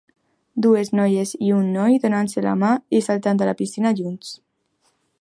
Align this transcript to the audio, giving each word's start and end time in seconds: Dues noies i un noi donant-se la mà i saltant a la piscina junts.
Dues 0.65 0.89
noies 0.99 1.33
i 1.49 1.53
un 1.59 1.67
noi 1.75 1.99
donant-se 2.05 2.45
la 2.49 2.57
mà 2.65 2.73
i 3.01 3.05
saltant 3.11 3.45
a 3.47 3.51
la 3.51 3.57
piscina 3.63 3.97
junts. 4.01 4.37